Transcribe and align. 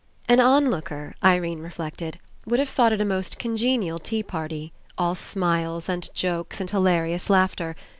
An 0.27 0.39
on 0.39 0.71
looker, 0.71 1.13
Irene 1.23 1.59
reflected, 1.59 2.17
would 2.47 2.57
have 2.59 2.69
thought 2.69 2.91
It 2.91 2.99
a 3.01 3.05
most 3.05 3.37
congenial 3.37 3.99
tea 3.99 4.23
party, 4.23 4.73
all 4.97 5.13
smiles 5.13 5.87
and 5.87 6.09
jokes 6.15 6.59
and 6.59 6.67
hilarious 6.71 7.29
laughter. 7.29 7.75